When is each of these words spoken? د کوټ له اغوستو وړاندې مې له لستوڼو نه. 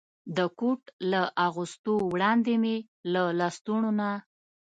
د 0.37 0.39
کوټ 0.59 0.81
له 1.11 1.21
اغوستو 1.47 1.93
وړاندې 2.11 2.53
مې 2.61 2.75
له 3.13 3.21
لستوڼو 3.39 3.91
نه. 3.99 4.11